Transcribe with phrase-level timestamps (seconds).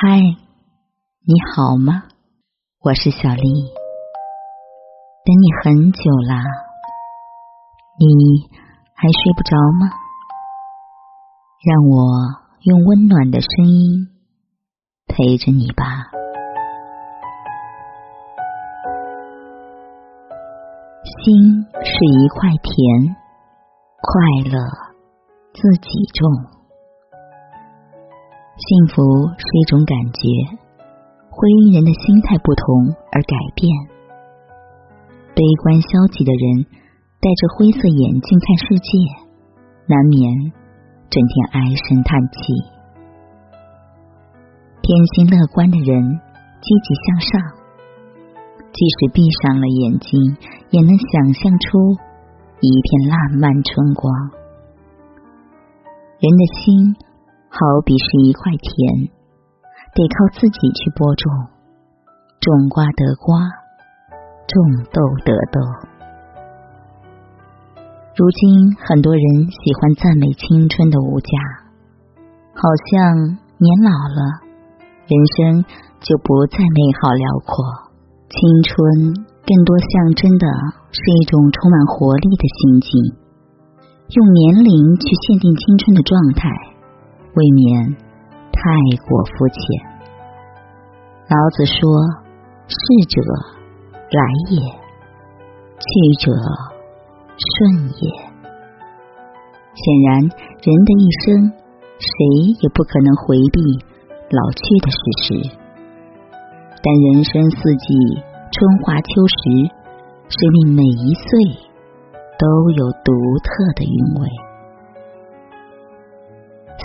[0.00, 2.04] 嗨，你好吗？
[2.84, 3.42] 我是小丽，
[5.24, 6.38] 等你很久啦，
[7.98, 8.06] 你
[8.94, 9.90] 还睡不着吗？
[11.66, 12.06] 让我
[12.60, 14.06] 用温暖的声音
[15.08, 15.84] 陪着你吧。
[21.24, 21.90] 心是
[22.22, 23.16] 一块田，
[24.00, 24.60] 快乐
[25.54, 26.57] 自己种。
[28.58, 29.00] 幸福
[29.38, 30.26] 是一种感觉，
[31.30, 33.70] 会因人的心态不同而改变。
[35.32, 36.66] 悲观消极的人
[37.22, 38.90] 戴着灰色眼镜看世界，
[39.86, 40.34] 难免
[41.08, 42.38] 整天唉声叹气。
[44.82, 46.02] 天性乐观的人
[46.60, 47.40] 积极向上，
[48.72, 50.18] 即使闭上了眼睛，
[50.70, 51.78] 也能想象出
[52.58, 54.12] 一片烂漫春光。
[56.18, 57.07] 人的心。
[57.50, 59.08] 好比是一块田，
[59.94, 61.32] 得靠自己去播种，
[62.40, 63.40] 种瓜得瓜，
[64.46, 65.60] 种豆得豆。
[68.14, 71.30] 如今很多人喜欢赞美青春的无价，
[72.52, 73.16] 好像
[73.56, 74.20] 年老了，
[75.08, 75.64] 人生
[76.00, 77.64] 就不再美好辽阔。
[78.28, 80.46] 青春更多象征的
[80.92, 82.90] 是一种充满活力的心境，
[84.12, 86.77] 用年龄去限定青春的状态。
[87.34, 87.96] 未免
[88.52, 88.60] 太
[89.06, 89.58] 过肤浅。
[91.28, 91.76] 老子说
[92.66, 92.76] ：“逝
[93.08, 93.20] 者
[94.10, 94.60] 来也，
[95.76, 95.86] 去
[96.24, 96.32] 者
[97.36, 98.08] 顺也。”
[99.78, 101.52] 显然，人的一生，
[101.98, 102.08] 谁
[102.62, 103.60] 也不可能回避
[104.30, 105.58] 老去的事实。
[106.82, 107.94] 但人生四季，
[108.50, 109.70] 春华秋实，
[110.28, 111.28] 生命每一岁
[112.38, 113.12] 都有独
[113.44, 114.47] 特的韵味。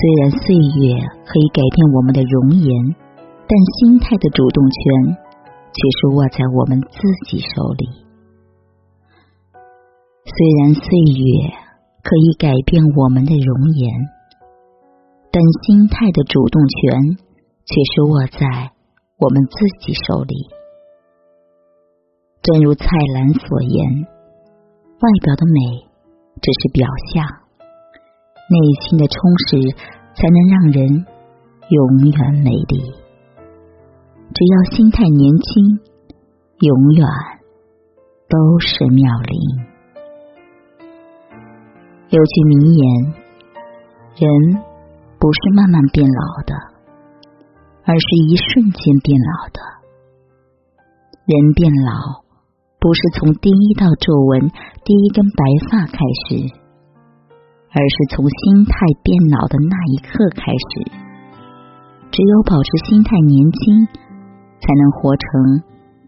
[0.00, 0.96] 虽然岁月
[1.28, 2.96] 可以改变我们的容颜，
[3.44, 5.12] 但心态的主动权
[5.76, 6.96] 却是握在我们自
[7.28, 7.84] 己手里。
[10.24, 11.52] 虽然岁月
[12.00, 13.92] 可以改变我们的容颜，
[15.30, 17.18] 但心态的主动权
[17.68, 18.72] 却是握在
[19.18, 20.48] 我们自己手里。
[22.40, 24.06] 正如蔡澜所言
[24.96, 25.84] ：“外表的美
[26.40, 27.26] 只是表象。”
[28.50, 29.14] 内心的充
[29.46, 31.06] 实，才能让人
[31.70, 32.92] 永远美丽。
[34.34, 35.80] 只要心态年轻，
[36.60, 37.08] 永远
[38.28, 39.40] 都是妙龄。
[42.10, 43.14] 有句名言：
[44.16, 44.62] 人
[45.18, 46.54] 不是慢慢变老的，
[47.86, 49.60] 而是一瞬间变老的。
[51.24, 52.24] 人变老，
[52.78, 54.50] 不是从第一道皱纹、
[54.84, 55.98] 第一根白发开
[56.28, 56.59] 始。
[57.72, 60.90] 而是从心态变老的那一刻开始，
[62.10, 63.86] 只有保持心态年轻，
[64.58, 65.62] 才能活成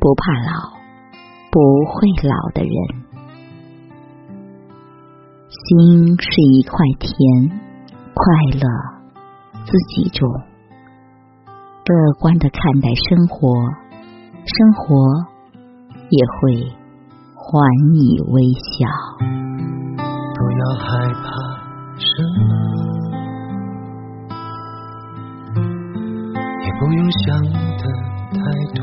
[0.00, 0.74] 不怕老、
[1.52, 2.74] 不会老的人。
[5.48, 7.48] 心是一块田，
[8.12, 8.24] 快
[8.58, 8.66] 乐
[9.64, 10.28] 自己种，
[11.86, 13.54] 乐观的看待生活，
[14.44, 14.96] 生活
[16.10, 16.66] 也会
[17.36, 19.43] 还你微笑。
[20.44, 20.84] 不要害
[21.22, 21.24] 怕
[21.96, 22.06] 什
[22.36, 22.50] 么，
[26.60, 27.82] 也不用想的
[28.30, 28.36] 太
[28.74, 28.78] 多。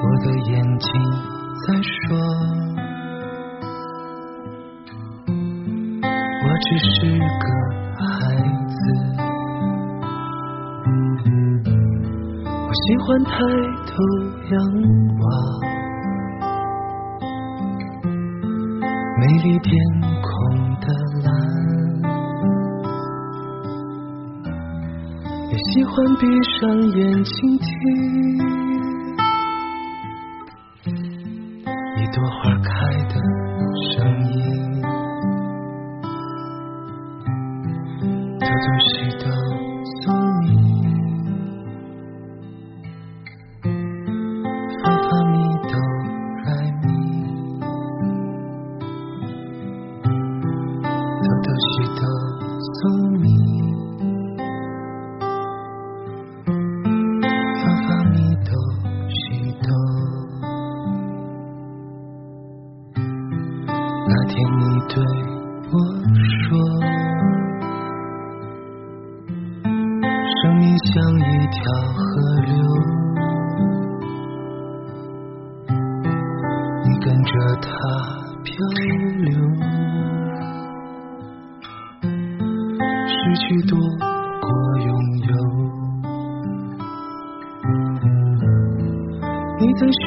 [0.00, 0.86] 我的眼睛
[1.66, 2.06] 在说，
[6.40, 7.44] 我只是个
[7.98, 8.06] 孩
[8.68, 8.78] 子，
[12.46, 13.32] 我喜欢抬
[13.88, 13.92] 头
[14.52, 14.54] 仰
[15.18, 15.73] 望。
[19.16, 19.72] 美丽天
[20.20, 20.30] 空
[20.80, 20.86] 的
[21.22, 21.32] 蓝，
[25.50, 26.58] 也喜欢闭上
[26.90, 27.66] 眼睛听。
[31.96, 32.52] 一朵花
[70.94, 71.58] 像一条
[71.92, 72.02] 河
[72.46, 72.54] 流，
[76.84, 77.30] 你跟着
[77.60, 77.66] 它
[78.44, 78.54] 漂
[79.18, 79.28] 流。
[83.08, 83.76] 失去多
[84.40, 84.46] 过
[84.86, 84.88] 拥
[85.18, 85.30] 有。
[89.58, 89.80] 你在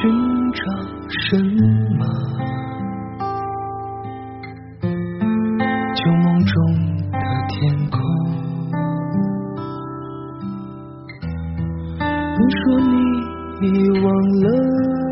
[12.38, 12.80] 你说
[13.60, 14.06] 你已忘
[14.42, 15.07] 了。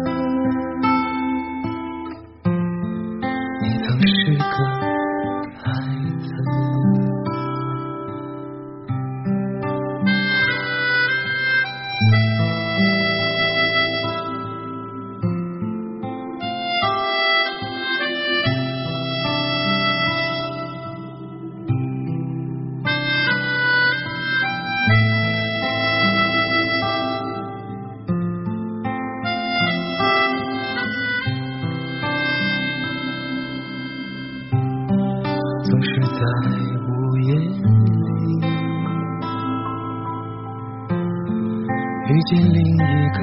[42.08, 43.18] 遇见另一个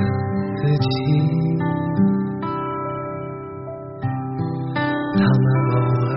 [0.57, 0.85] 自己，
[5.13, 6.11] 他们偶尔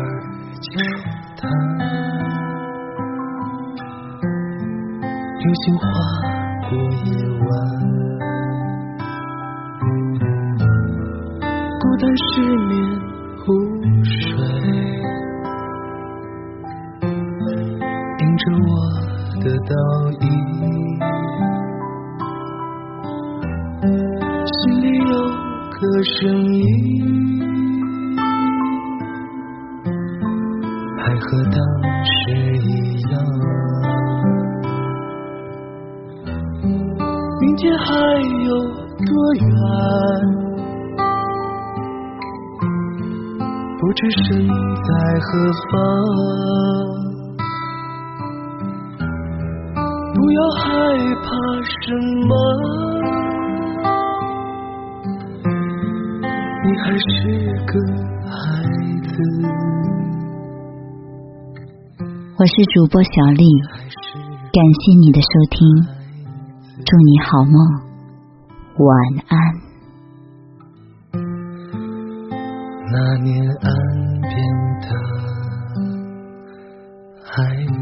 [0.60, 0.66] 交
[1.36, 1.40] 谈，
[5.38, 5.82] 流星划
[6.68, 6.70] 过
[7.04, 7.06] 夜
[7.46, 7.48] 晚，
[11.78, 12.26] 孤单失
[12.66, 12.70] 眠
[13.38, 13.44] 湖
[14.02, 14.10] 水
[18.18, 18.20] 映。
[18.36, 18.60] 着我
[19.40, 19.72] 的倒
[20.20, 20.24] 影，
[25.78, 26.64] 个声音，
[30.96, 31.60] 还和当
[32.02, 32.10] 时
[32.56, 32.66] 一
[33.10, 33.12] 样。
[37.42, 37.84] 明天还
[38.46, 38.50] 有
[39.04, 39.44] 多远？
[43.78, 44.90] 不知身在
[45.20, 45.28] 何
[45.70, 45.72] 方。
[50.14, 50.64] 不要害
[51.22, 51.28] 怕
[51.84, 51.84] 什
[52.26, 52.32] 么，
[56.82, 57.04] 还是
[57.66, 57.72] 个
[58.28, 58.32] 孩
[59.02, 59.12] 子。
[62.38, 63.44] 我是主播小丽，
[64.52, 65.56] 感谢你的收听，
[66.84, 67.54] 祝你好梦，
[68.78, 68.88] 晚
[69.28, 69.32] 安。
[72.92, 73.26] 那年
[73.62, 73.64] 岸
[74.20, 74.32] 边
[74.82, 74.86] 的
[77.24, 77.75] 海。